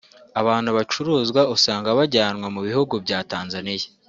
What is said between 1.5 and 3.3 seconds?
usanga bajyanwa mu bihugu bya